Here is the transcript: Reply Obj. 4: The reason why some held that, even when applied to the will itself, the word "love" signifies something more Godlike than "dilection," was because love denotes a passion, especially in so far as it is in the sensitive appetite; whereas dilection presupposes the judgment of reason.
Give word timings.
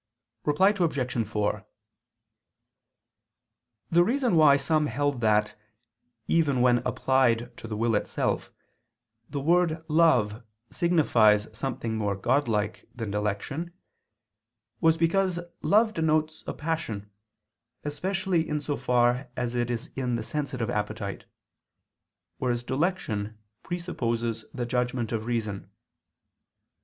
Reply 0.45 0.69
Obj. 0.75 1.27
4: 1.27 1.63
The 3.91 4.03
reason 4.03 4.35
why 4.35 4.57
some 4.57 4.87
held 4.87 5.21
that, 5.21 5.53
even 6.27 6.61
when 6.61 6.79
applied 6.79 7.55
to 7.57 7.67
the 7.67 7.77
will 7.77 7.93
itself, 7.93 8.51
the 9.29 9.39
word 9.39 9.85
"love" 9.87 10.41
signifies 10.71 11.55
something 11.55 11.95
more 11.97 12.15
Godlike 12.15 12.89
than 12.95 13.11
"dilection," 13.11 13.73
was 14.79 14.97
because 14.97 15.39
love 15.61 15.93
denotes 15.93 16.43
a 16.47 16.53
passion, 16.55 17.11
especially 17.83 18.49
in 18.49 18.59
so 18.59 18.75
far 18.75 19.29
as 19.37 19.53
it 19.53 19.69
is 19.69 19.91
in 19.95 20.15
the 20.15 20.23
sensitive 20.23 20.71
appetite; 20.71 21.25
whereas 22.39 22.63
dilection 22.63 23.37
presupposes 23.61 24.45
the 24.51 24.65
judgment 24.65 25.11
of 25.11 25.27
reason. 25.27 25.69